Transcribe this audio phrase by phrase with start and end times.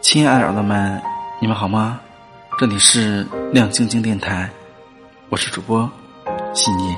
[0.00, 1.02] 亲爱的耳朵们，
[1.40, 2.00] 你们好吗？
[2.58, 4.48] 这里是亮晶晶电台，
[5.28, 5.90] 我是主播
[6.54, 6.96] 信叶。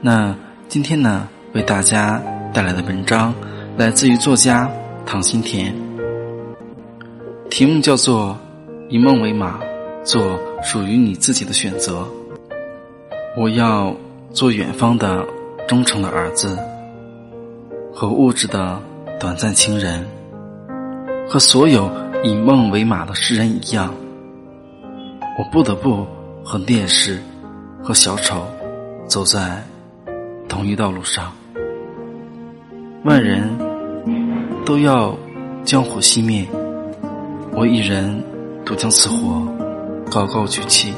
[0.00, 0.34] 那
[0.68, 2.20] 今天呢，为大家
[2.52, 3.32] 带来的文章
[3.76, 4.68] 来自于作家
[5.04, 5.72] 唐新田，
[7.50, 8.36] 题目叫做
[8.88, 9.60] 《以梦为马，
[10.02, 12.00] 做属于你自己的选择》。
[13.36, 13.94] 我要
[14.32, 15.22] 做远方的
[15.68, 16.58] 忠诚的儿子，
[17.92, 18.80] 和物质的
[19.20, 20.06] 短暂情人。
[21.28, 21.90] 和所有
[22.22, 23.92] 以梦为马的诗人一样，
[25.38, 26.06] 我不得不
[26.42, 27.20] 和烈士
[27.82, 28.46] 和小丑
[29.06, 29.62] 走在
[30.48, 31.30] 同一道路上。
[33.04, 33.42] 万人
[34.64, 35.14] 都要
[35.62, 36.46] 将火熄灭，
[37.52, 38.22] 我一人
[38.64, 39.46] 独将此火
[40.10, 40.94] 高高举起。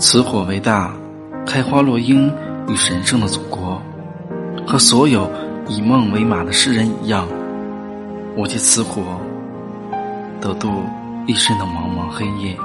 [0.00, 0.92] 此火为大，
[1.44, 2.32] 开花落英
[2.68, 3.82] 与神圣的祖国，
[4.64, 5.28] 和所有
[5.68, 7.26] 以梦为马的诗人一样。
[8.36, 9.02] 我借此火，
[10.40, 10.70] 得度
[11.26, 12.56] 一生的茫茫黑夜。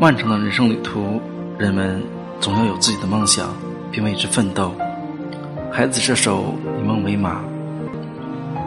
[0.00, 1.20] 漫长的人生旅途，
[1.58, 2.02] 人们
[2.40, 3.54] 总要有自己的梦想，
[3.90, 4.72] 并为之奋斗。
[5.70, 7.42] 孩子这首《以梦为马》，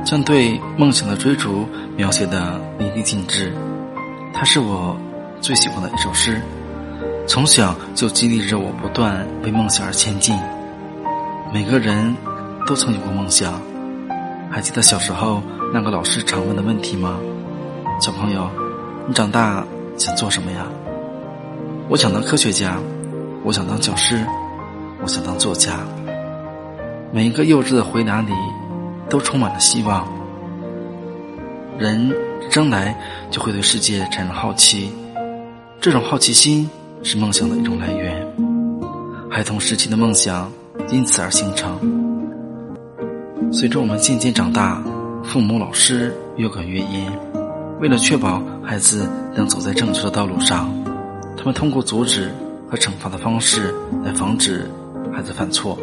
[0.05, 1.65] 将对梦想的追逐
[1.97, 3.51] 描写的淋漓尽致。
[4.31, 4.95] 它是我
[5.45, 6.41] 最喜欢的一首诗，
[7.27, 10.35] 从小就激励着我不断为梦想而前进。
[11.53, 12.17] 每个人
[12.65, 13.61] 都曾有过梦想。
[14.49, 17.19] 还记得小时候那个老师常问的问题吗？
[18.01, 18.49] 小朋友，
[19.07, 19.63] 你长大
[19.99, 20.65] 想做什么呀？
[21.89, 22.79] 我想当科学家，
[23.43, 24.25] 我想当教师，
[25.03, 25.73] 我想当作家。
[27.11, 28.33] 每一个幼稚的回答里，
[29.11, 30.07] 都充满了希望。
[31.77, 32.11] 人
[32.49, 32.97] 生来
[33.29, 34.91] 就会对世界产生好奇，
[35.85, 36.67] 这种好奇心
[37.03, 38.27] 是梦想的一种来源。
[39.29, 40.51] 孩童时期的梦想
[40.89, 41.77] 因此而形成。
[43.53, 44.83] 随着我们渐渐长大，
[45.23, 47.19] 父母、老师越管越严。
[47.79, 50.73] 为了确保孩子能走在正确的道路上，
[51.37, 52.31] 他们通过阻止
[52.67, 53.71] 和惩罚的方式
[54.03, 54.67] 来防止
[55.13, 55.77] 孩子犯错。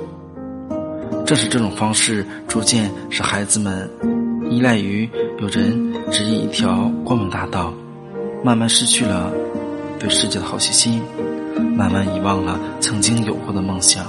[1.25, 3.89] 正是这种方式，逐渐使孩子们
[4.51, 5.09] 依赖于
[5.39, 7.73] 有人指引一条光明大道，
[8.43, 9.33] 慢慢失去了
[10.03, 11.01] 对世界的好奇心，
[11.77, 14.05] 慢慢遗忘了曾经有过的梦想。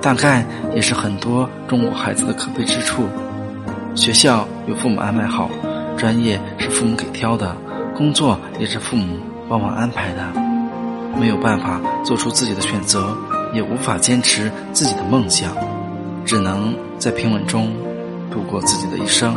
[0.00, 3.02] 大概也是很多中国孩子的可悲之处。
[3.96, 5.50] 学校由父母安排好，
[5.96, 7.56] 专业是父母给挑的，
[7.92, 9.16] 工作也是父母
[9.48, 10.22] 帮忙安排的，
[11.18, 13.16] 没有办法做出自己的选择，
[13.52, 15.50] 也无法坚持自己的梦想，
[16.24, 17.72] 只能在平稳中
[18.30, 19.34] 度过自己的一生。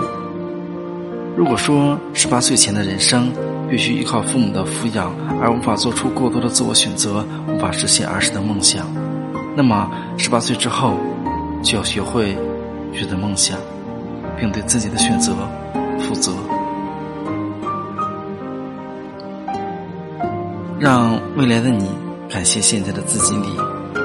[1.38, 3.29] 如果说十八岁前的人生
[3.69, 8.85] 必须依靠父母的抚养，而无法做出过多的自我选择，无法实现儿时的梦想。
[9.56, 10.97] 那么，十八岁之后，
[11.62, 12.38] 就要学会
[12.94, 13.57] 选择梦想，
[14.40, 15.34] 并对自己的选择
[16.00, 16.31] 负责。
[20.79, 21.90] 让未来的你
[22.29, 23.57] 感谢现在的自己里，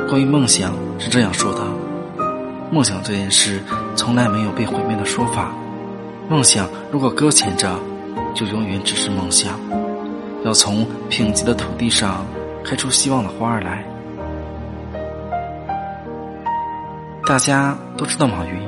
[0.09, 1.61] 关于梦想是这样说的：
[2.73, 3.61] 梦想这件事
[3.95, 5.53] 从来没有被毁灭的说法。
[6.31, 7.77] 梦想如果搁浅着，
[8.37, 9.59] 就永远只是梦想。
[10.45, 12.25] 要从贫瘠的土地上
[12.65, 13.85] 开出希望的花儿来。
[17.27, 18.63] 大家都知道马云，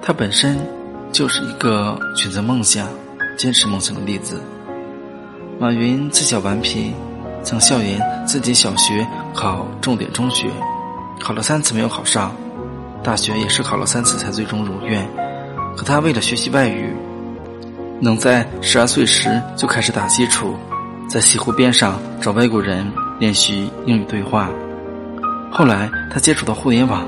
[0.00, 0.56] 他本身
[1.10, 2.86] 就是一个选择梦想、
[3.36, 4.40] 坚持梦想的例子。
[5.58, 6.92] 马云自小顽皮，
[7.42, 10.46] 曾校园自己小学考重点中学，
[11.18, 12.32] 考了三次没有考上，
[13.02, 15.04] 大学也是考了三次才最终如愿。
[15.82, 16.94] 可他为了学习外语，
[18.00, 20.54] 能在十二岁时就开始打基础，
[21.08, 22.88] 在西湖边上找外国人
[23.18, 24.48] 练习英语对话。
[25.50, 27.04] 后来他接触到互联网。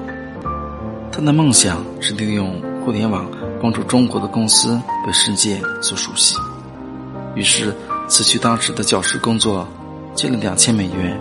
[1.13, 3.31] 他的梦想是利用互联网
[3.63, 4.77] 帮助中国的公司
[5.07, 6.37] 被世界所熟悉，
[7.37, 7.73] 于是
[8.09, 9.69] 辞去当时的教师工作，
[10.17, 11.17] 借了两千美元，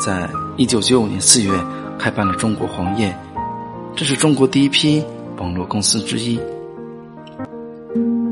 [0.00, 1.52] 在一九九五年四月
[1.98, 3.14] 开办了中国黄页，
[3.94, 5.04] 这是中国第一批
[5.36, 6.40] 网络公司之一。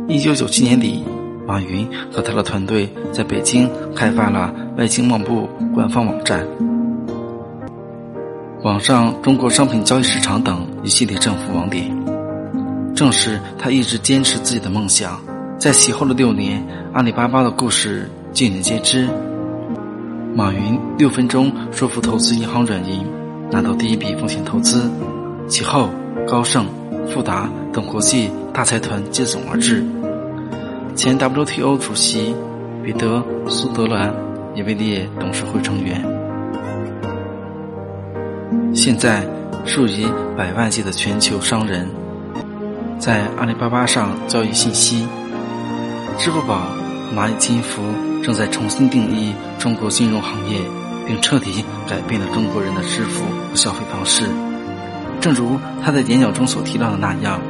[0.09, 1.03] 一九九七年底，
[1.47, 6.47] 马云和他的团队在北京开发了外经贸部官方网站。
[8.63, 11.85] 网上中国商品交易市场等一系列政府网点，
[12.95, 15.21] 正是他一直坚持自己的梦想。
[15.59, 19.09] 在其后的六年，阿里巴巴的故事尽人皆知。
[20.35, 23.07] 马云六分钟说服投资银行软银
[23.51, 24.91] 拿到第一笔风险投资，
[25.47, 25.89] 其后
[26.27, 26.67] 高盛、
[27.09, 29.83] 富达等国际大财团接踵而至。
[30.95, 32.35] 前 WTO 主席
[32.85, 34.15] 彼得·苏德兰
[34.55, 36.05] 也位列董事会成员。
[38.75, 39.27] 现在，
[39.65, 40.07] 数以
[40.37, 41.89] 百万计的全球商人，
[42.99, 45.07] 在阿里巴巴上交易信息。
[46.19, 46.61] 支付宝、
[47.17, 47.81] 蚂蚁金服
[48.23, 50.59] 正在重新定义中国金融行业，
[51.07, 54.27] 并彻底改变了中国人的支付和消费方式。
[55.23, 57.41] 正如他在演讲中所提到的那样，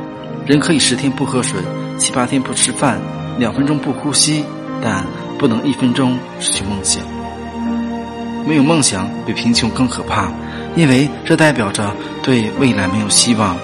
[0.46, 1.60] 人可以十天不喝水，
[1.98, 3.00] 七八天不吃饭，
[3.38, 4.44] 两分钟不呼吸，
[4.82, 5.04] 但
[5.38, 7.02] 不能一分钟失去梦想。
[8.46, 10.28] 没有梦想比贫穷更可怕，
[10.74, 11.94] 因为这代表着
[12.24, 13.56] 对未来没有希望。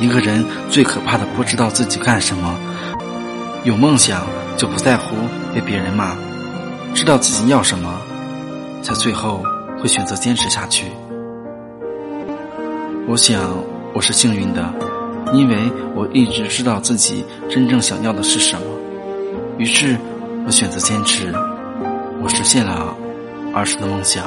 [0.00, 2.58] 一个人最可怕的不知道自己干什么。
[3.64, 4.26] 有梦想
[4.56, 5.16] 就不在乎
[5.54, 6.16] 被别人骂，
[6.94, 7.92] 知道自己要什么，
[8.80, 9.42] 才最后
[9.78, 10.86] 会选择坚持下去。
[13.06, 13.42] 我想
[13.92, 14.72] 我是幸运的，
[15.32, 15.56] 因为
[15.94, 18.62] 我一直知道自己真正想要的是什么，
[19.58, 19.96] 于是
[20.46, 21.32] 我选择坚持。
[22.22, 22.96] 我实现了
[23.54, 24.24] 儿时的梦想。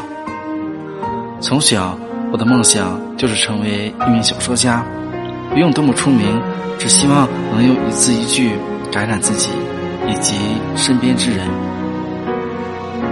[1.41, 1.97] 从小，
[2.31, 4.85] 我的梦想就是成为一名小说家，
[5.51, 6.41] 不用多么出名，
[6.77, 8.53] 只希望能用一字一句。
[8.91, 9.51] 感染自己
[10.07, 10.33] 以及
[10.75, 11.47] 身边之人。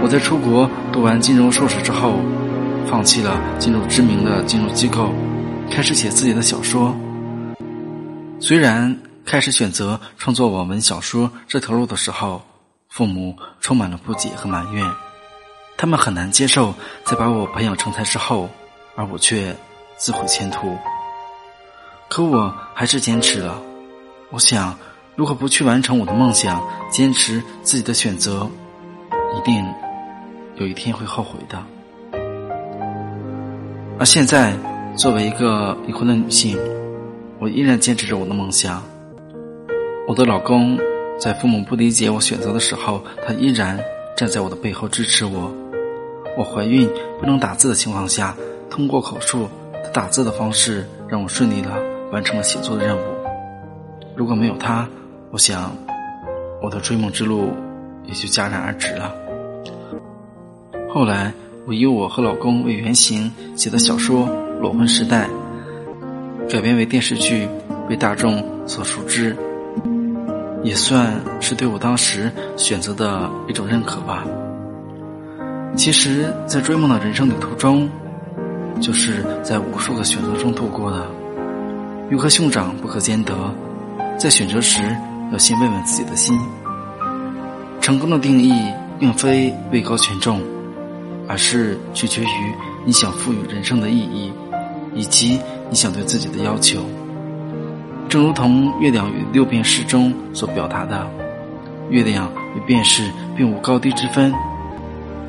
[0.02, 2.14] 我在出国读完金融硕士之后，
[2.90, 5.14] 放弃了进入知名的金融机构，
[5.70, 6.96] 开始写自己的小说。
[8.40, 12.42] 虽然开始选择创作网文小说这条路的时候，
[12.88, 14.88] 父母充满了不解和埋怨，
[15.76, 16.74] 他们很难接受
[17.04, 18.48] 在把我培养成才之后，
[18.94, 19.54] 而我却
[19.96, 20.76] 自毁前途。
[22.08, 23.60] 可我还是坚持了，
[24.30, 24.76] 我想。
[25.16, 26.62] 如果不去完成我的梦想，
[26.92, 28.48] 坚持自己的选择，
[29.36, 29.66] 一定
[30.54, 31.60] 有一天会后悔的。
[33.98, 34.56] 而现在，
[34.96, 36.56] 作为一个已婚的女性，
[37.40, 38.82] 我依然坚持着我的梦想。
[40.06, 40.78] 我的老公
[41.18, 43.78] 在父母不理解我选择的时候，他依然
[44.16, 45.52] 站在我的背后支持我。
[46.36, 46.88] 我怀孕
[47.20, 48.34] 不能打字的情况下，
[48.70, 49.48] 通过口述
[49.84, 51.70] 他打字的方式，让我顺利的
[52.10, 53.00] 完成了写作的任务。
[54.16, 54.88] 如果没有他，
[55.30, 55.76] 我想，
[56.62, 57.52] 我的追梦之路
[58.04, 59.14] 也就戛然而止了。
[60.88, 61.32] 后来，
[61.66, 64.26] 我以我和老公为原型写的小说
[64.60, 65.26] 《裸婚时代》
[66.48, 67.46] 改编为电视剧，
[67.86, 69.36] 被大众所熟知，
[70.62, 74.24] 也算是对我当时选择的一种认可吧。
[75.76, 77.88] 其实，在追梦的人生旅途中，
[78.80, 81.06] 就是在无数个选择中度过的。
[82.08, 83.34] 鱼和熊掌不可兼得，
[84.18, 84.80] 在选择时。
[85.30, 86.34] 要先问问自己的心。
[87.82, 88.50] 成功的定义
[88.98, 90.40] 并非位高权重，
[91.28, 92.54] 而是取决于
[92.86, 94.32] 你想赋予人生的意义，
[94.98, 95.38] 以及
[95.70, 96.82] 你想对自己的要求。
[98.08, 101.06] 正如同《月亮与六便士》中所表达的，
[101.88, 104.34] 月亮与便士并无高低之分，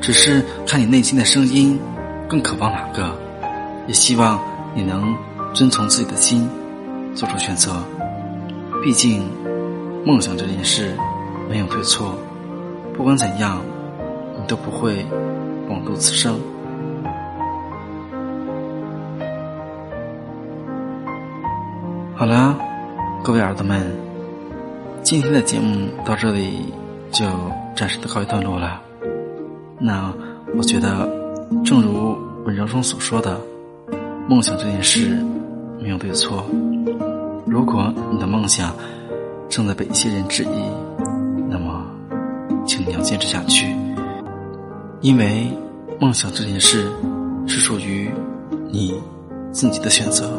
[0.00, 1.78] 只是看你内心的声音
[2.28, 3.16] 更渴望哪个。
[3.86, 4.40] 也希望
[4.74, 5.16] 你能
[5.54, 6.48] 遵从自己的心，
[7.14, 7.82] 做出选择。
[8.82, 9.22] 毕竟。
[10.02, 10.96] 梦想这件事
[11.46, 12.14] 没有对错，
[12.96, 13.60] 不管怎样，
[14.34, 15.04] 你都不会
[15.68, 16.40] 枉度此生。
[22.20, 22.54] 好了，
[23.24, 23.80] 各位儿子们，
[25.02, 26.66] 今天的节目到这里
[27.10, 27.24] 就
[27.74, 28.78] 暂时的告一段落了。
[29.78, 30.12] 那
[30.54, 31.08] 我觉得，
[31.64, 32.14] 正如
[32.44, 33.40] 文章中所说的，
[34.28, 35.16] 梦想这件事
[35.80, 36.44] 没有对错。
[37.46, 38.74] 如果你的梦想，
[39.48, 40.62] 正在被一些人质疑，
[41.48, 41.86] 那么，
[42.66, 43.74] 请你要坚持下去，
[45.00, 45.50] 因为
[45.98, 46.86] 梦想这件事
[47.46, 48.10] 是属于
[48.68, 49.00] 你
[49.52, 50.30] 自己的选择。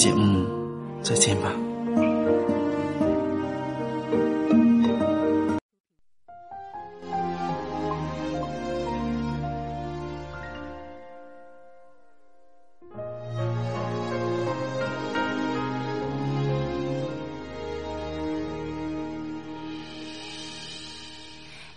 [0.00, 0.46] 节目
[1.02, 1.52] 再见吧。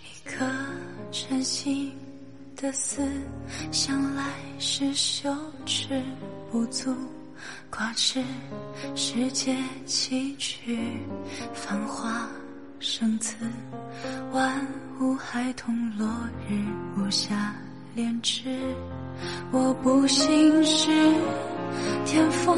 [0.05, 0.45] 一颗
[1.11, 1.91] 真心
[2.55, 3.05] 的思，
[3.69, 4.23] 向来
[4.59, 5.29] 是羞
[5.65, 6.01] 耻
[6.49, 6.95] 不足，
[7.69, 8.23] 挂齿
[8.95, 10.77] 世界崎岖，
[11.53, 12.27] 繁华
[12.79, 13.35] 生词，
[14.31, 14.65] 万
[14.99, 16.07] 物孩童落
[16.49, 16.53] 日
[16.97, 17.33] 无暇
[17.95, 18.43] 恋枝。
[19.51, 20.91] 我不信是
[22.05, 22.57] 天风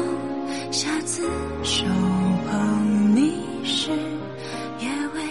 [0.70, 1.22] 下自
[1.62, 1.84] 手
[2.50, 3.90] 捧你时，
[4.80, 5.22] 也未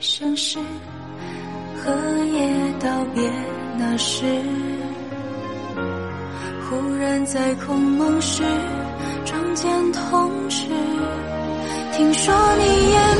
[0.00, 0.58] 生事。
[1.84, 1.92] 荷
[2.26, 3.30] 叶道别
[3.76, 4.24] 那时，
[6.70, 8.44] 忽然在空梦时，
[9.62, 10.66] 点同时
[11.92, 13.11] 听说你也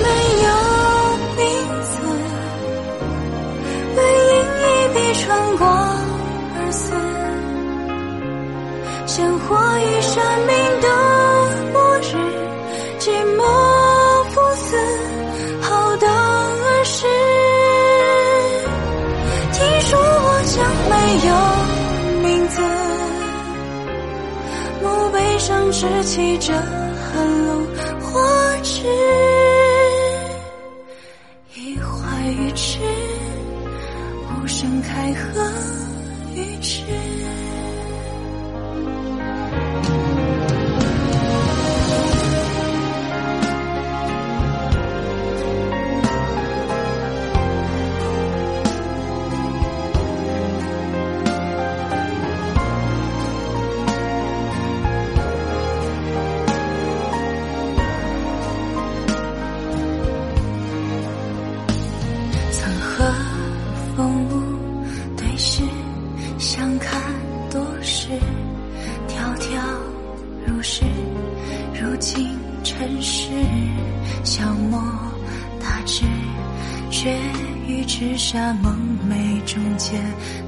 [25.45, 27.67] 生之起者寒露
[28.01, 28.87] 花枝
[31.57, 32.79] 一花一枝
[34.31, 35.72] 无声开合。
[77.03, 77.13] 却
[77.67, 78.73] 与之下梦
[79.11, 79.99] 寐中结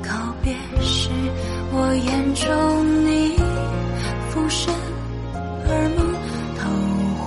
[0.01, 1.11] 告别时
[1.73, 3.37] 我眼中你
[4.31, 4.73] 浮生
[5.67, 6.15] 而梦
[6.57, 6.71] 偷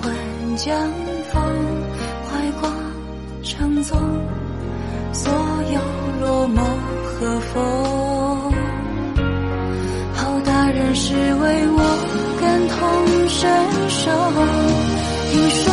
[0.00, 0.74] 换将
[1.30, 1.42] 风
[2.24, 2.72] 怀光
[3.42, 3.98] 成纵
[5.12, 5.30] 所
[5.74, 5.78] 有
[6.22, 6.62] 落寞
[7.04, 8.52] 和风。
[10.14, 11.80] 好大人是为我
[12.40, 13.46] 感同身
[13.90, 14.10] 受
[15.30, 15.67] 听说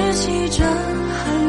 [0.00, 1.39] 拾起折痕